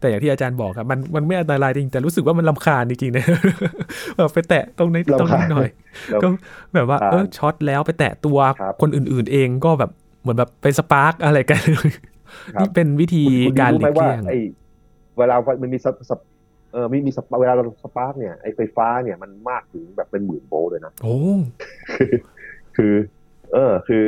[0.00, 3.24] แต่อย่างที่อาจารย์บอกครับมันมันไม่อันตรายจริงแต่รู้สึกว่ามันลำคาญจริงๆนะ
[4.16, 5.70] แบบไปแตะตรงนี้ตรงนี้หน่อย
[6.08, 6.28] แล้วก็
[6.74, 9.90] แบบว่าครับเออช็อตแล้วไปแตะตัวครับคนอื่น ๆ เองก็แบบ
[10.22, 11.60] เหมือนแบบไปสปาร์กอะไรกัน
[12.54, 14.38] ครับนี่เป็นวิธีคุณการหรู้ลีไหมกว่าเลี่ยงไอ้
[15.18, 16.20] เวลามันมีสปสป
[16.72, 21.16] เออมีมีสปเวลาเราสปาร์กเนี่ยไอ้ไฟฟ้าเนี่ยมันมากถึงแบบเป็นหมื่นโวลต์เลยนะโอ้
[21.96, 22.12] คือ
[22.76, 22.94] คือ
[23.52, 24.04] เออ คือ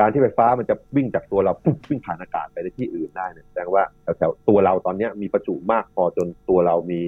[0.00, 3.82] การที่ไฟฟ้ามันจะวิ่งจากตัวเราปุ๊บวิ่งผ่านอากาศไปในที่อื่นได้เนี่ยแสดงว่า
[4.18, 7.00] แถวๆตัวเราตอนเนี้ยมีประจุมากพอจนตัวเรามี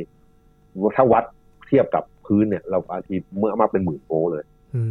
[0.96, 1.24] ถ้าวัด
[1.66, 4.44] เทียบกับพื้นเนี่ย เราบางทีเมื่อมากเป็นหมื่นโวลต์เลย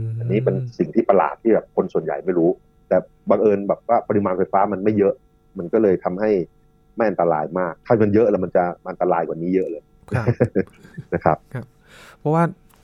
[0.06, 2.50] มอันนี้เป็นสิ่งที่ประหลาดที่แบบคนส่วนใหญ่ไม่รู้
[2.88, 2.98] แต่
[3.30, 5.14] บังเอิญแบบว่าปริมาณไฟฟ้ามันไม่เยอะ
[5.58, 6.32] มันก็เลยทำให้
[6.96, 9.84] ไม่อันตรายมาก ถ้ามันเยอะแล้วมันจะอันตรายกว่านี้เยอะเลย
[10.16, 10.28] ครับ
[11.14, 11.38] นะครับ
[12.20, 12.44] เพราะว่า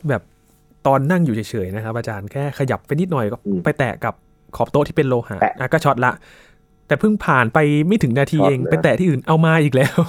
[0.10, 0.22] แบบ
[0.88, 4.14] ตอนนั่งอยู่เฉยๆนะครับ อาจารย์แค่ขยับไปนิดหน่อยก็อืมไปแตะกับ
[4.56, 6.12] ขอบโต๊ะที่เป็นโลหะแตะอะก็ช็อตละ
[6.88, 10.00] แต่เพิ่งผ่านไปไม่ถึงนาทีช็อตเองเลยไปแตะที่อื่นเอามาอีกแล้ว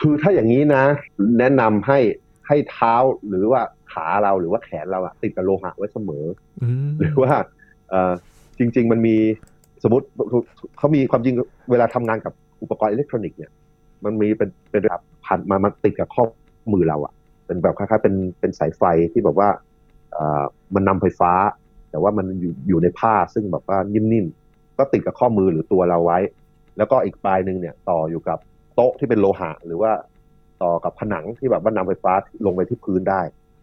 [0.00, 0.84] คือถ้าอย่างนี้นะ
[1.38, 1.98] แนะนำให้
[2.46, 2.94] ให้เท้า
[3.28, 6.24] หรือว่าขาเราหรือว่าแขนเราอะติดกับโลหะไว้เสมอ
[6.62, 7.32] อืมหรือว่า
[7.88, 8.12] เอ่อ
[8.58, 9.16] จริง ๆ มันมี
[9.82, 10.06] สมมติ
[10.78, 11.34] เขามีความจริง
[11.70, 12.32] เวลาทำงานกับ
[12.62, 13.52] อุปกรณ์อิเล็กทรอนิกส์เนี่ย
[14.04, 16.24] มันมีเป็นเป็นแบบพันมามาติดกับข้อ
[16.72, 17.12] มือเราอะ
[17.46, 18.82] เป็นแบบคล้ายๆเป็นเป็นสายไฟ
[19.12, 19.75] ที่แบบว่าเอ่อ
[20.74, 21.32] มันนำไฟฟ้า
[21.90, 26.18] แต่ว่ามันอยู่อยู่ในผ้าซึ่งแบบว่านิ่มๆก็ติดกับข้อมือหรือตัวเราไว้
[26.76, 28.38] แล้วก็อีกปลายหนึ่งเนี่ยต่ออยู่กับ
[28.74, 29.90] โต๊ะที่เป็นโลหะ หรือว่า
[30.62, 32.12] ต่อกับผนังที่แบบว่านำไฟฟ้า
[32.46, 33.20] ลงไปที่พื้นได้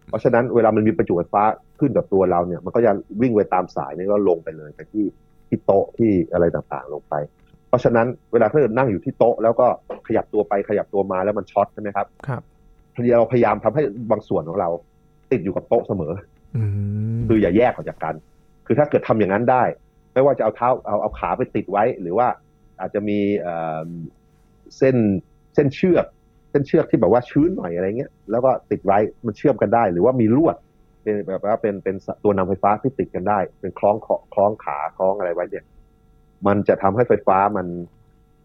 [0.07, 1.43] เพราะฉะนั้นเวลามันมีประจุไฟฟ้า
[1.79, 5.05] ขึ้นกับตัวเราเนี่ย มันก็จะวิ่งไปตามสายนี่ก็ลงไปเลยไปที่
[5.47, 7.13] ที่โต๊ะที่อะไรต่างๆลงไป
[7.67, 9.67] เพราะฉะนั้นเวลาถ้าเกิดนั่งอยู่ที่โต๊ะแล้วก็
[10.07, 12.41] ขยับตัวไปขยับตัวมาแล้วมันช็อตใช่ไหมครับครับ
[12.95, 14.69] พอดีเราพยายามทำให้บางส่วนของเรา
[15.31, 16.32] ติดอยู่กับโต๊ะเสมออืม
[17.27, 18.15] คืออย่าแยกออกจากกัน
[18.65, 19.63] คือถ้าเกิดทำอย่างนั้นได้
[20.13, 22.27] ไม่ว่าจะเอาเท้าเอาเอาขาไปติดไว้ หรือว่า
[22.79, 23.89] อาจจะมีเอ่อ
[24.77, 24.95] เส้น
[25.55, 26.05] เส้นเชือก
[26.49, 30.55] เส้นเชือกที่แบบว่าชื้นหน่อยอะไรเงี้ยแล้วก็ติดไว้มันเชื่อมกันได้ หรือว่ามีลวด
[31.03, 35.65] เป็นแบบว่าเป็นเป็นตัวนำไฟฟ้าที่ติดกันได้ เป็นคล้องคอคล้องขาคล้องอะไรไว้เนี่ย
[36.47, 37.67] มันจะทำให้ไฟฟ้ามัน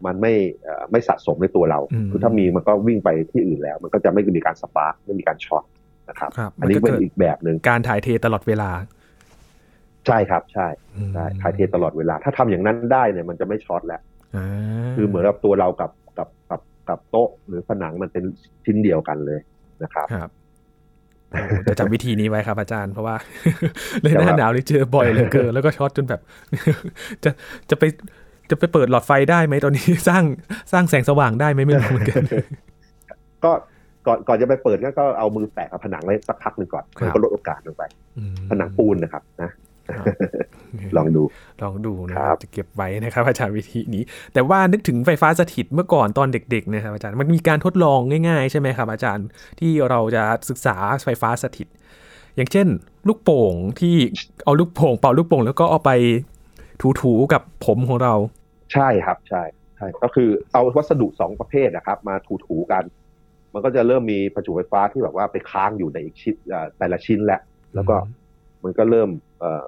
[0.05, 1.79] มันไม่เอ่อไม่สะสมในตัวเรา
[2.11, 5.63] คือถ้ามีมันก็วิ่งไปที่อื่นแล้ว มันก็จะไม่มีการสปาร์กไม่มีการช็อต
[6.09, 8.71] นะครับครับอันนี้มัก็เป็นกิดอีกแบบหนึ่งการถ่ายเทตลอดเวลา
[10.07, 14.01] ใช่ครับใช่อืมใช่ถ่ายเทตลอดเวลา ถ้าทำอย่างนั้นได้เนี่ยมันจะไม่ช็อตแล้ว
[14.35, 14.45] อ่า
[14.95, 18.23] คือเหมือนกับตัวเรากับกับกับกับโต๊ะหรือผนังมันเป็น
[18.65, 19.39] ชิ้นเดียวกันเลย
[19.83, 20.29] นะครับครับ
[21.31, 23.15] โอ้จะจำวิธีนี้ไว้ครับอาจารย์เพราะว่า
[24.01, 26.21] ในหแต่น้าว่าหนาวนี่เจอบ่อยเหลือเกินแล้วก็ช็อตจนแบบ
[27.23, 27.29] จะ
[27.69, 27.83] จะไป
[28.49, 30.23] จะไปเปิดหลอดไฟได้ไหมตอนนี้สร้าง
[30.71, 32.23] สร้างแสงสว่างได้ไหมไม่รู้เหมือนกัน
[33.45, 33.51] ก็
[34.07, 37.83] ก่อนก่อนจะไปเปิดก็ก็เอามือแตะกับผนังไว้สักพักหนึ่งก่อนครับมันก็ลดโอกาสลงไป
[38.17, 39.49] อืมผนังปูนนะครับนะ
[39.97, 40.05] ครับ
[40.97, 41.23] ลองดู
[41.63, 49.27] ลองดูนะคครัรับบจะเก็บไว้นะครับ อาจารย์วิธีนี้ แต่ว่านึกถึงไฟฟ้าสถิตเมื่อก่อนตอนเด็กๆนะครับอาจารย์มันมีการทดลองง่ายๆ ใช่ไหมครับ อาจารย์
[49.59, 51.67] ที่เราจะศึกษาไฟฟ้าสถิต
[52.35, 52.67] อย่างเช่น
[53.07, 53.95] ลูกโป่งที่
[54.45, 55.91] เอาลูกโป่งเป่าลูกโป่งแล้วก็เอาไป
[57.01, 58.13] ถูๆกับผมของเรา
[58.73, 59.43] ใช่ครับใช่
[59.77, 62.15] ใช่ก็คือเอาวัสดุสองประเภทนะครับ มา
[62.47, 62.83] ถูๆกัน
[63.53, 67.41] มันก็จะเริ่มมีประจุไฟฟ้าที่แบบว่าไปค้างอยู่ในอีกชิ้นเอ่อแต่ละชิ้นแล้ว
[67.75, 67.95] แล้วก็
[68.63, 69.09] มันก็เริ่ม
[69.39, 69.63] เอ่อ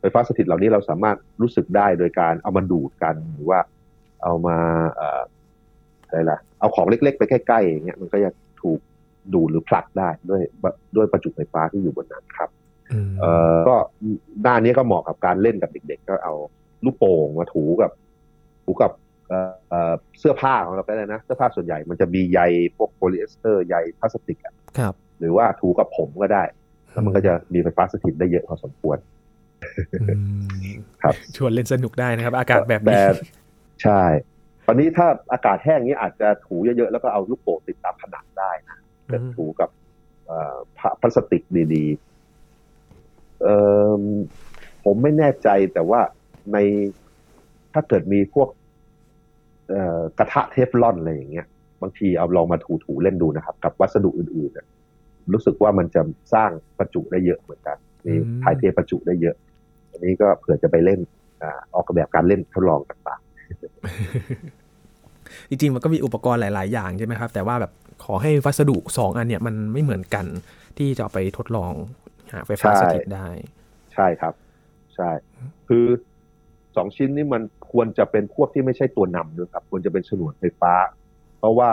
[0.00, 3.60] ไฟฟ้าสถิตเหล่านี้เราสามารถรู้สึกได้โดยการเอามาดูดกันหรือว่า
[4.22, 4.56] เอามา
[4.94, 5.22] เอ่อ
[6.06, 8.30] อะไรล่ะ เอาของเล็กๆ ไปใกล้ๆอย่างเงี้ยมันก็จะ
[8.62, 8.78] ถูก
[9.34, 10.42] ดูดหรือผลักได้ด้วย
[10.96, 12.50] ด้วยประจุไฟฟ้าที่อยู่บนนั้นครับ
[12.92, 13.74] อืมเอ่อก็
[14.46, 16.34] ด้านนี้ก็เหมาะกับการเล่นกับเด็ก ๆ ก็เอา
[16.84, 17.90] ลูกโป่งมาถูกับ
[18.64, 18.92] ถูกับ
[20.18, 22.40] เสื้อผ้าของเราก็ได้นะ เสื้อผ้าส่วนใหญ่มันจะมีใย
[22.76, 26.42] พวกโพลีเอสเตอร์ใยพลาสติกอะครับ หรือว่าถูกับผมก็ได้
[26.92, 28.98] แล้วมันก็จะมีไฟฟ้าสถิตได้เยอะพอสมควร
[31.02, 33.02] ครับชวนเล่นสนุกได้นะครับ อากาศแบบนี้แต่
[33.82, 34.02] ใช่
[34.66, 39.70] ตอนนี้ถ้าอากาศแห้งนี้อาจจะถูเยอะๆ แล้วก็เอาลูกโป่งติดตามผนังได้นะเป็นถูกับ
[41.00, 41.42] พลาสติก
[41.74, 43.48] ดีๆเอ
[44.00, 44.02] อ
[44.84, 46.00] ผมไม่แน่ใจแต่ว่า
[46.52, 46.58] ใน
[47.72, 48.48] ถ้าเกิดมีพวก
[50.18, 51.46] กระทะเทฟลอนอะไรอย่างเงี้ย
[51.82, 56.02] บางทีเอาลองมาถูๆเล่นดูนะครับ กับวัสดุอื่นๆรู้สึกว่ามันจะ
[56.34, 57.76] สร้างประจุได้เยอะเหมือนกัน
[58.06, 59.36] มีถ่ายเทประจุได้เยอะ
[59.90, 61.00] อันนี้ก็เผื่อจะไปเล่น
[61.74, 63.28] ออกแบบการเล่นทดลองต่างๆ
[65.48, 67.72] จริงๆมันก็มีอุปกรณ์หลาย ๆ อย่างใช่ไหมครับ แต่ว่าแบบ
[68.04, 70.26] ขอให้วัสดุสองอันเนี่ยมันไม่เหมือนกัน
[70.78, 71.72] ที่จะไปทดลอง
[72.32, 73.28] หาไฟฟ้าสถิตได้
[73.94, 74.34] ใช่ครับ
[74.96, 75.10] ใช่
[75.68, 75.86] คือ
[76.78, 80.72] สองชิ้นนี้มันควรจะเป็นพวกที่ไม่ใช่ตัวนำด้วยครับควรจะเป็นฉนวนไฟฟ้า
[81.38, 81.70] เพราะว่า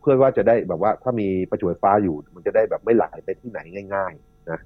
[0.00, 3.58] เพื่อว่าจะได้แบบว่าถ้ามีประจุไฟฟ้าอยู่ มันจะได้แบบไม่ไหลไปที่ไหน
[3.94, 4.60] ง่าย ๆ นะ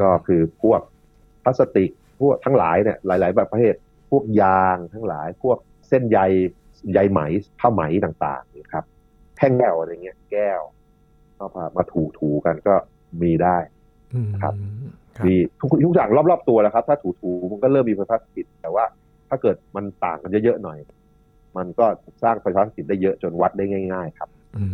[0.00, 0.80] ก็คือพวก
[1.42, 1.90] พลาสติก
[2.20, 3.74] พวกทั้งหลายเนี่ยหลายๆแบบประเภท
[4.10, 6.18] พวกยางทั้งหลาย พวกเส้นใย
[6.92, 7.20] ใยไหม
[7.60, 8.84] ผ้าไหมต่างๆนะครับ
[9.36, 10.60] แท่งแก้วอะไรเงี้ยแก้ว
[11.38, 12.74] ก็มาถูถูกันก็
[13.22, 13.56] มีได้
[14.42, 14.54] ครับ
[15.26, 18.84] มีทุกทุกอย่างรอบๆตัวแล้วครับ ถ้าถูถูมันก็เริ่มมีไฟฟ้าสถิตแต่ว่า
[19.30, 20.78] ถ้าเกิดมันต่างกันเยอะๆหน่อย
[21.56, 21.86] มันก็
[22.22, 24.64] สร้างไฟฟ้าสถิตได้เยอะจนวัดได้ง่าย ๆ ครับ อื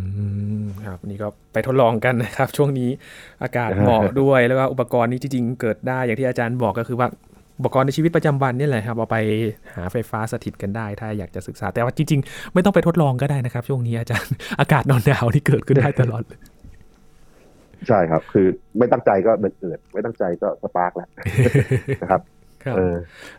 [0.63, 2.89] มครับนี่ก็ไปทดลองกันนะครับ ช่วงนี้
[3.43, 7.07] อากาศเหมาะด้วยแล้วก็อุปกรณ์นี้จริงๆเกิดได้อย่างที่อาจารย์บอกก็คือว่า
[7.59, 9.17] อุปกรณ์ในชีวิตประจำวันนี่แหละครับเอาไป
[9.75, 16.39] หาไฟฟ้าสถิตกันได้ ถ้าอยากจะศึกษาแต่ว่าจริง ๆ ไม่ต้องไปทดลองก็ได้นะครับ ช่วงนี้อาจารย์อากาศหนาวๆที่เกิดขึ้นได้ตลอดเลย
[17.87, 21.09] ใช่ครับ คือไม่ตั้งใจก็เกิด ไม่ตั้งใจก็สปาร์กแล้ว
[22.01, 22.21] นะครับ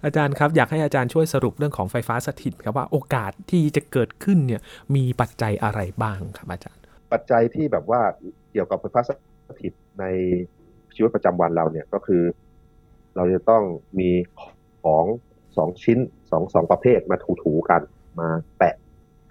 [0.04, 4.60] อาจารย์ครับอยากให้อาจารย์ช่วยสรุปเรื่องของไฟฟ้าสถิตครับว่าโอกาสที่จะเกิดขึ้นเนี่ย
[4.96, 8.00] มีปัจจัยอะไรบ้างครับอาจารย์ ปัจจัยที่แบบว่า
[8.52, 9.00] เกี่ยวกับไฟฟ้า
[9.48, 10.04] สถิตใน
[10.94, 12.22] ชีวิตประจำวันเราเนี่ยก็คือ
[13.16, 13.62] เราจะต้อง
[13.98, 14.10] มี
[14.82, 15.04] ของ
[15.56, 15.98] สองชิ้น
[16.30, 17.82] สองสองประเภทมาถูๆกัน
[18.20, 18.74] มาแปะ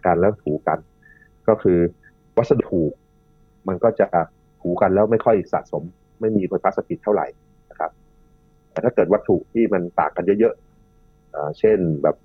[0.05, 0.79] กันแล้วถูกัน
[1.47, 1.79] ก็คือ
[2.38, 2.81] วัสดุ
[3.67, 4.07] มันก็จะ
[4.62, 5.83] ถูกันแล้วไม่ค่อยสะสม
[6.19, 7.46] ไม่มีไฟฟ้าสถิตเท่าไหร่นะครับ
[8.77, 12.15] แต่ถ้าเกิดวัตถุที่มันต่างกันเยอะๆเช่นแบบ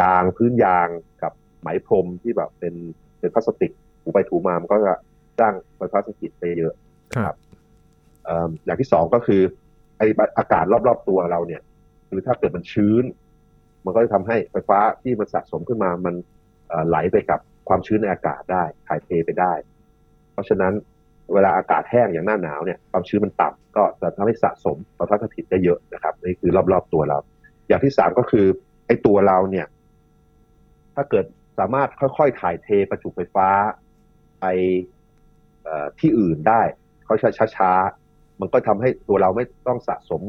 [0.00, 0.88] ยางพื้นยาง
[1.22, 2.74] กับไหมพรมที่แบบเป็น
[3.18, 4.94] เป็นพลาสติกถูไปถูมามันก็จะ
[5.40, 6.74] สร้างไฟฟ้าสถิตไปเยอะ
[7.16, 7.34] ครับ
[8.64, 9.42] อย่างที่สองก็คือ
[9.98, 10.02] ไอ
[10.38, 11.62] อากาศรอบๆตัวเราเนี่ย
[12.08, 13.04] คือถ้าเกิดมันชื้น
[13.84, 16.14] มันก็จะทำให้ไฟฟ้าที่มันสะสมขึ้นมามัน
[16.88, 19.52] ไหลไปกับความชื้นในอากาศได้ถ่ายเทไปได้
[20.32, 20.72] เพราะฉะนั้น
[21.32, 27.18] เวลาอากาศแห้งอย่างหน้าหนาวเนี่ยความชื้นมันต่ำก็จะทำให้สะสมไฟฟ้าสถิตได้เยอะนะครับนี่คือรอบๆตัวเรา
[27.68, 28.46] อย่างที่สามก็คือ
[28.86, 29.66] ไอ้ตัวเราเนี่ย
[30.94, 31.24] ถ้าเกิด
[31.58, 33.48] สามารถค่อยๆถ่ายเทประจุไฟฟ้า
[34.40, 34.44] ไป
[36.00, 36.62] ที่อื่นได้
[37.08, 37.18] ค่อย
[37.56, 40.22] ช้าๆ มันก็ทำให้ตัวเราไม่ต้องสะสม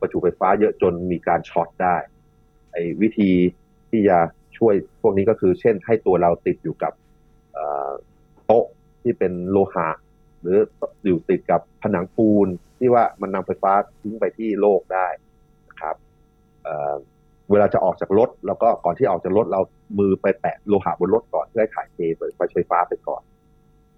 [0.00, 1.96] ประจุไฟฟ้าเยอะจนมีการช็อตได้
[2.72, 3.30] ไอ้วิธี
[3.90, 4.18] ที่จะ
[4.58, 6.92] ช่วยพวกนี้ก็คือ เช่น ให้ตัวเราติดอยู่กับ
[8.46, 8.64] โต๊ะ
[9.02, 9.88] ที่เป็นโลหะ
[10.42, 10.58] หรือ
[11.06, 15.06] อยู่ติดกับผนังปูนที่ว่ามันนำไฟฟ้าทิ้งไปที่โลกได้
[15.68, 15.96] นะครับ
[16.64, 19.60] เเวลาจะออกจากรถแล้วก็ก่อนที่ออกจากรถเรา
[19.98, 21.98] มือไปแปะโลหะบนรถก่อนเพื่อให้ถ่ายเท
[22.36, 23.22] ไฟไฟฟ้าไปก่อน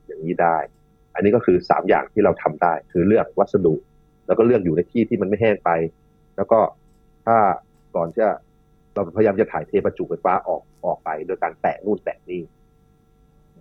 [0.07, 0.57] อย่างนี้ได้
[1.15, 3.75] อันนี้ก็คือสามอย่างที่เราทำได้ คือเลือกวัสดุ
[4.27, 5.71] แล้วก็เลือกอยู่ในที่ที่มันไม่แห้งไป
[6.37, 6.59] แล้วก็
[7.27, 7.37] ถ้า
[7.97, 8.29] ก่อนจะ
[8.95, 12.43] เราพยายามจะถ่ายเทประจุไฟฟ้าออกออกไป โดยการแตะนู่นแตะนี่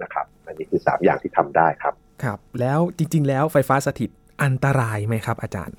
[0.01, 4.09] นะครับ อันนี้คือสามอย่างที่ทำได้ครับ ครับ แล้วจริง ๆ แล้วไฟฟ้าสถิต
[4.43, 5.77] อันตรายไหมครับ อาจารย์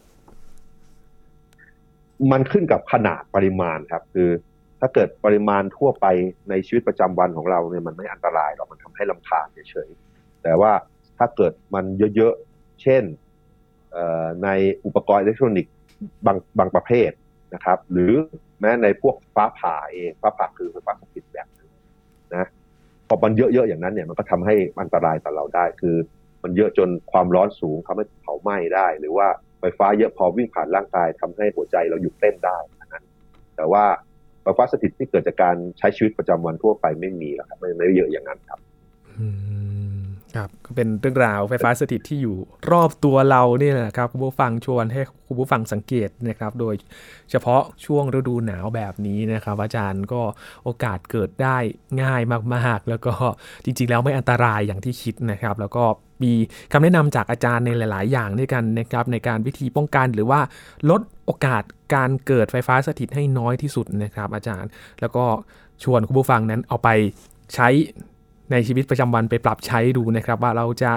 [2.32, 4.30] มันขึ้นกับขนาดปริมาณครับ คือ
[4.80, 6.06] ถ้าเกิดปริมาณทั่วไป
[6.50, 10.72] ในชีวิตประจำวันของเราเนี่ยมันไม่อันตรายหรอกมันทำให้ลำคาญเฉยๆแต่ว่า
[11.18, 11.84] ถ้าเกิดมัน
[12.16, 13.02] เยอะๆ เช่น
[14.44, 14.48] ใน
[14.86, 15.74] อุปกรณ์อิเล็กทรอนิกส์
[16.26, 17.10] บางบางประเภท
[17.54, 18.12] นะครับ หรือ
[18.60, 21.68] แม้ในพวกฟ้าผ่าเองฟ้าผ่าคือไฟฟ้าสถิตแบบนึง
[22.34, 22.48] นะ
[23.08, 25.96] พอมันเยอะๆอย่างนั้นเนี่ยมันก็ทำให้อันตรายต่อเราได้ คือ
[26.44, 29.28] มันเยอะจนความร้อนสูงทำให้เผาไหม้ได้ หรือว่า
[29.60, 32.58] ไฟฟ้าเยอะพอวิ่งผ่านร่างกายทำให้หัวใจเราหยุดเต้นได้
[32.92, 33.04] นั้น
[33.56, 33.84] แต่ว่า
[34.42, 38.58] ไฟฟ้าสถิตที่เกิดจากการใช้ชีวิตประจำวันทั่วไปไม่มีแล้วครับไม่ไม่เยอะอย่างนั้นครับ
[40.34, 42.36] ครับก็เป็นเรื่องราวไฟฟ้าสถิตที่อยู่
[42.70, 46.74] รอบตัวเราเนี่ยนะครับคุณผู้ฟังชวนให้คุณผู้ฟังสังเกตนะครับ โดย
[47.30, 50.22] เฉพาะช่วงฤดูหนาวแบบนี้นะครับ อาจารย์ก็
[50.64, 51.56] โอกาสเกิดได้
[52.02, 52.20] ง่าย
[52.54, 53.14] มากๆ แล้วก็
[53.64, 55.84] จริง ๆ แล้วไม่อันตรายอย่างที่คิดนะครับ แล้วก็
[56.22, 56.32] มี
[56.72, 60.40] คำแนะนำจากอาจารย์ในหลาย ๆ อย่างด้วยกันนะครับในการวิธีป้องกันหรือว่า
[60.90, 61.62] ลดโอกาส
[61.94, 64.70] การเกิดไฟฟ้าสถิตให้น้อยที่สุดนะครับ อาจารย์
[65.00, 65.24] แล้วก็
[65.84, 66.88] ชวนคุณผู้ฟังนั้นเอาไป
[67.54, 67.68] ใช้
[68.50, 70.92] ในชีวิตประจำวันไปปรับใช้ดูนะครับ ว่าเราจะ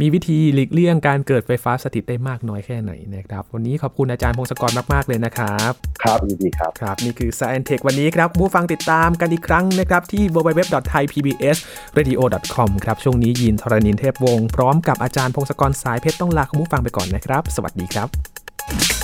[0.00, 5.72] มีวิธีหลีกเลี่ยงการเกิดไฟฟ้าสถิตได้มากน้อยแค่ไหนนะครับ วันนี้ขอบคุณอาจารย์พงศกรมากๆเลยนะครับ
[6.02, 19.01] ครับยินดีครับ ครับ นี่คือ Science Tech วันนี้ครับผู้ฟังติดตามกันอีกครั้งนะครับ ที่ www.thaipbsradio.com ครับ ช่วงนี้ยินทรณินเทพวงศ์พร้อมกับอาจารย์พงศกรสายเพชรต้องลาคุณผู้ฟังไปก่อนนะครับ สวัสดีครับ